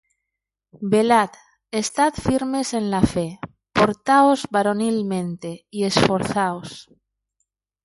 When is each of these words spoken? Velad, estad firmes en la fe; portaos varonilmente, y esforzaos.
Velad, 0.91 1.29
estad 1.83 2.13
firmes 2.27 2.73
en 2.79 2.89
la 2.89 3.03
fe; 3.13 3.39
portaos 3.71 4.47
varonilmente, 4.49 5.67
y 5.69 5.83
esforzaos. 5.83 6.89